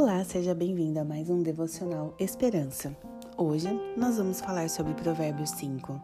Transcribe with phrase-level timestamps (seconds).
[0.00, 2.96] Olá, seja bem-vindo a mais um devocional Esperança.
[3.36, 3.66] Hoje
[3.96, 6.00] nós vamos falar sobre Provérbios 5.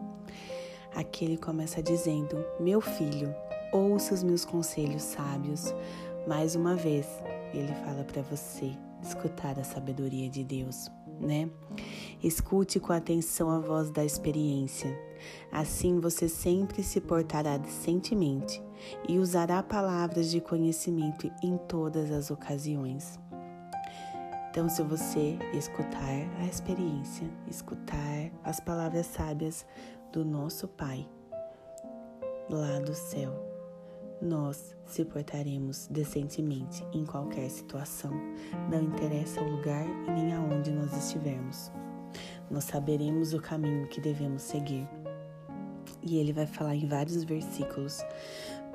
[0.93, 3.33] Aqui ele começa dizendo: Meu filho,
[3.71, 5.73] ouça os meus conselhos sábios.
[6.27, 7.07] Mais uma vez,
[7.53, 11.49] ele fala para você escutar a sabedoria de Deus, né?
[12.21, 14.93] Escute com atenção a voz da experiência.
[15.49, 18.61] Assim você sempre se portará decentemente
[19.07, 23.17] e usará palavras de conhecimento em todas as ocasiões.
[24.55, 29.65] Então, se você escutar a experiência, escutar as palavras sábias
[30.13, 31.05] do nosso Pai
[32.49, 33.33] lá do céu,
[34.21, 38.13] nós se portaremos decentemente em qualquer situação,
[38.71, 41.69] não interessa o lugar e nem aonde nós estivermos.
[42.49, 44.87] Nós saberemos o caminho que devemos seguir.
[46.01, 47.99] E ele vai falar em vários versículos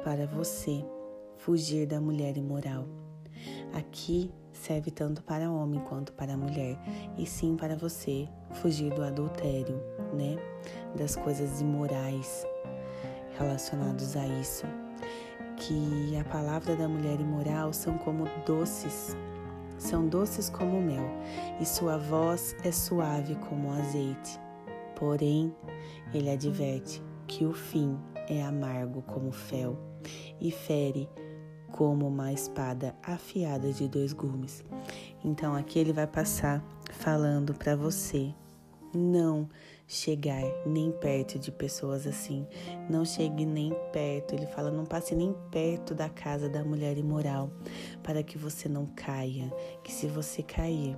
[0.05, 0.85] para você
[1.39, 2.87] fugir da mulher imoral.
[3.73, 4.31] Aqui
[4.61, 6.79] serve tanto para homem quanto para mulher,
[7.17, 10.37] e sim para você fugir do adultério, né?
[10.97, 12.47] Das coisas imorais
[13.39, 14.67] relacionados a isso.
[15.57, 19.17] Que a palavra da mulher imoral são como doces,
[19.79, 21.09] são doces como mel,
[21.59, 24.39] e sua voz é suave como azeite.
[24.95, 25.55] Porém,
[26.13, 29.79] ele adverte que o fim é amargo como fel
[30.39, 31.09] e fere
[31.73, 34.65] como uma espada afiada de dois gumes.
[35.25, 38.35] Então aqui ele vai passar falando para você
[38.95, 39.49] não
[39.87, 42.47] chegar nem perto de pessoas assim.
[42.89, 44.35] Não chegue nem perto.
[44.35, 47.51] Ele fala: não passe nem perto da casa da mulher imoral,
[48.03, 49.53] para que você não caia.
[49.83, 50.97] Que se você cair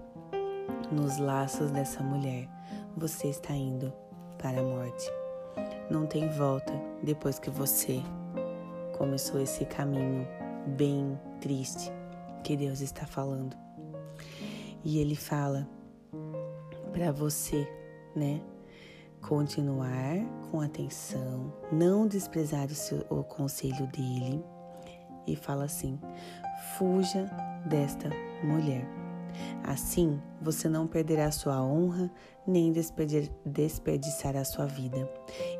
[0.90, 2.48] nos laços dessa mulher,
[2.96, 3.92] você está indo
[4.38, 5.10] para a morte.
[5.90, 8.00] Não tem volta depois que você
[8.96, 10.26] começou esse caminho
[10.66, 11.90] bem triste
[12.42, 13.56] que Deus está falando.
[14.84, 15.68] E ele fala
[16.92, 17.68] para você,
[18.14, 18.40] né?
[19.20, 20.18] Continuar
[20.50, 24.44] com atenção, não desprezar o, seu, o conselho dele
[25.26, 25.98] e fala assim:
[26.76, 27.30] fuja
[27.64, 28.10] desta
[28.42, 28.84] mulher.
[29.64, 32.10] Assim, você não perderá sua honra
[32.46, 32.72] nem
[33.46, 35.08] desperdiçará sua vida,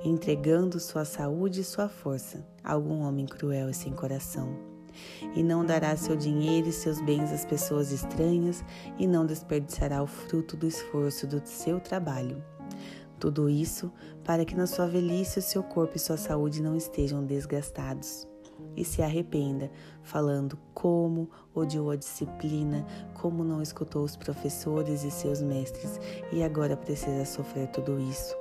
[0.05, 4.72] entregando sua saúde e sua força a algum homem cruel e sem coração
[5.35, 8.65] e não dará seu dinheiro e seus bens às pessoas estranhas,
[8.99, 12.43] e não desperdiçará o fruto do esforço do seu trabalho.
[13.23, 13.93] Tudo isso
[14.25, 18.27] para que na sua velhice o seu corpo e sua saúde não estejam desgastados.
[18.77, 19.71] E se arrependa,
[20.03, 26.01] falando como odiou a disciplina, como não escutou os professores e seus mestres
[26.33, 28.35] e agora precisa sofrer tudo isso.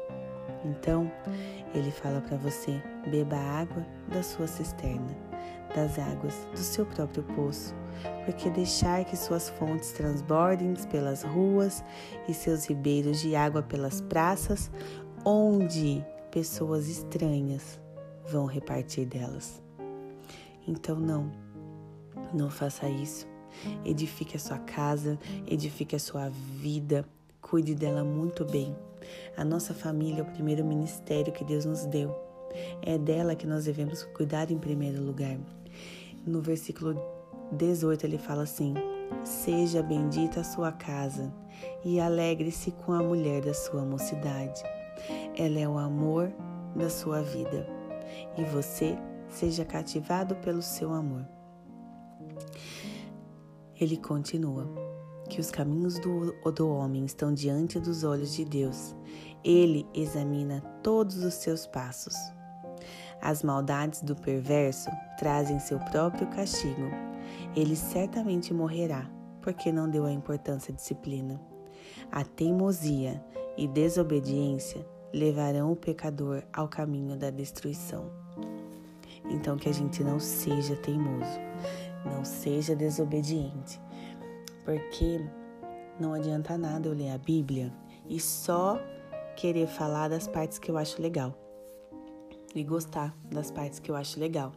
[0.66, 1.12] Então,
[1.76, 5.31] ele fala para você: beba água da sua cisterna
[5.74, 7.74] das águas do seu próprio poço,
[8.26, 11.84] porque deixar que suas fontes transbordem pelas ruas
[12.28, 14.72] e seus ribeiros de água pelas praças,
[15.26, 17.80] onde pessoas estranhas
[18.30, 19.62] vão repartir delas.
[20.68, 21.32] Então, não,
[22.34, 23.28] não faça isso.
[23.84, 27.06] Edifique a sua casa, edifique a sua vida,
[27.42, 28.76] cuide dela muito bem.
[29.36, 32.16] A nossa família é o primeiro ministério que Deus nos deu.
[32.82, 35.38] É dela que nós devemos cuidar em primeiro lugar.
[36.26, 36.96] No versículo
[37.52, 38.74] 18 ele fala assim:
[39.24, 41.34] Seja bendita a sua casa
[41.84, 44.62] e alegre-se com a mulher da sua mocidade.
[45.36, 46.32] Ela é o amor
[46.76, 47.68] da sua vida
[48.38, 51.28] e você seja cativado pelo seu amor.
[53.80, 54.70] Ele continua:
[55.32, 58.94] que os caminhos do, do homem estão diante dos olhos de Deus.
[59.44, 62.14] Ele examina todos os seus passos.
[63.22, 64.90] As maldades do perverso
[65.20, 66.90] trazem seu próprio castigo.
[67.56, 69.08] Ele certamente morrerá,
[69.42, 71.40] porque não deu a importância à disciplina.
[72.12, 73.24] A teimosia
[73.56, 74.84] e desobediência
[75.14, 78.10] levarão o pecador ao caminho da destruição.
[79.30, 81.40] Então, que a gente não seja teimoso,
[82.04, 83.80] não seja desobediente,
[84.66, 85.24] porque
[86.00, 87.72] não adianta nada eu ler a Bíblia
[88.10, 88.80] e só
[89.36, 91.38] querer falar das partes que eu acho legal
[92.56, 94.52] e gostar das partes que eu acho legal.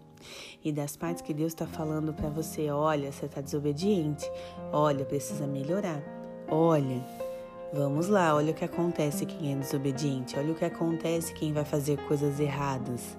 [0.64, 4.30] E das partes que Deus está falando para você, olha, você está desobediente,
[4.72, 6.02] olha, precisa melhorar,
[6.48, 7.04] olha,
[7.72, 11.64] vamos lá, olha o que acontece quem é desobediente, olha o que acontece quem vai
[11.64, 13.16] fazer coisas erradas.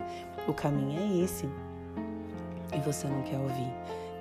[0.48, 1.46] O caminho é esse.
[2.74, 3.72] E você não quer ouvir,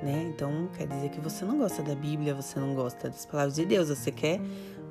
[0.02, 0.30] né?
[0.34, 3.64] Então quer dizer que você não gosta da Bíblia, você não gosta das palavras de
[3.64, 4.40] Deus, você quer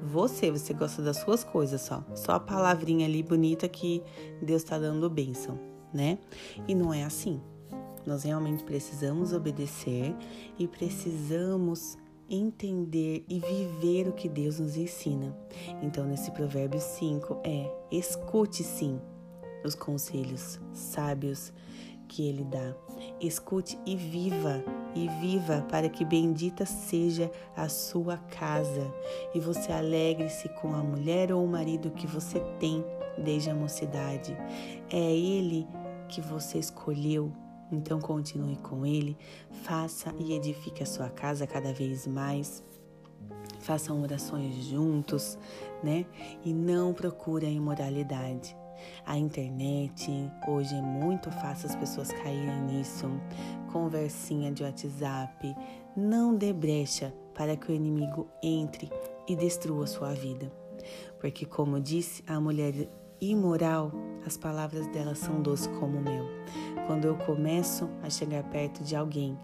[0.01, 2.03] você, você gosta das suas coisas só.
[2.15, 4.01] Só a palavrinha ali bonita que
[4.41, 5.59] Deus está dando bênção,
[5.93, 6.17] né?
[6.67, 7.41] E não é assim.
[8.05, 10.15] Nós realmente precisamos obedecer
[10.59, 11.97] e precisamos
[12.29, 15.35] entender e viver o que Deus nos ensina.
[15.81, 18.99] Então, nesse provérbio 5 é: escute sim
[19.63, 21.53] os conselhos sábios
[22.07, 22.75] que ele dá.
[23.19, 24.63] Escute e viva,
[24.95, 28.93] e viva para que bendita seja a sua casa
[29.33, 32.83] e você alegre-se com a mulher ou o marido que você tem
[33.17, 34.37] desde a mocidade.
[34.91, 35.67] É ele
[36.07, 37.31] que você escolheu,
[37.71, 39.17] então continue com ele,
[39.63, 42.63] faça e edifique a sua casa cada vez mais.
[43.59, 45.37] Façam orações juntos,
[45.81, 46.05] né?
[46.43, 48.55] E não procure a imoralidade.
[49.05, 50.09] A internet
[50.47, 53.09] hoje é muito fácil as pessoas caírem nisso.
[53.71, 55.55] Conversinha de WhatsApp.
[55.95, 58.89] Não dê brecha para que o inimigo entre
[59.27, 60.51] e destrua sua vida.
[61.19, 62.73] Porque, como disse, a mulher
[63.21, 63.91] imoral,
[64.25, 66.25] as palavras dela são doces como o mel.
[66.87, 69.37] Quando eu começo a chegar perto de alguém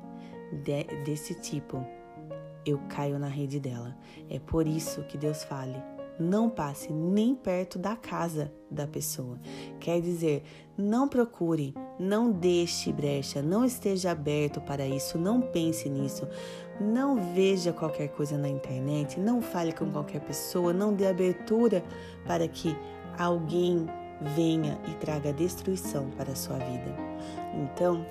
[0.64, 1.86] de, desse tipo,
[2.66, 3.96] eu caio na rede dela.
[4.30, 5.76] É por isso que Deus fale:
[6.20, 9.40] não passe nem perto da casa da pessoa.
[9.80, 10.44] Quer dizer,
[10.78, 16.28] não procure, não deixe brecha, não esteja aberto para isso, não pense nisso.
[16.80, 21.84] Não veja qualquer coisa na internet, não fale com qualquer pessoa, não dê abertura
[22.26, 22.76] para que
[23.18, 23.86] alguém
[24.36, 26.96] venha e traga destruição para a sua vida.
[27.54, 28.06] Então,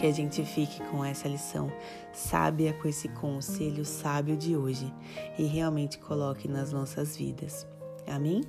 [0.00, 1.70] que a gente fique com essa lição
[2.10, 4.90] sábia, com esse conselho sábio de hoje
[5.38, 7.66] e realmente coloque nas nossas vidas.
[8.06, 8.40] Amém?